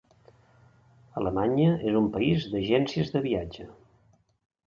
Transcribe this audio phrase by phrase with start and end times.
[1.21, 3.71] Alemanya és un país d'agències de viatges.